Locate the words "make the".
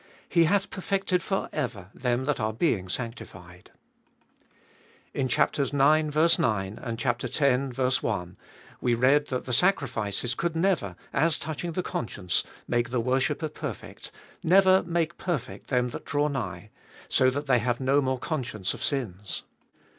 12.67-12.99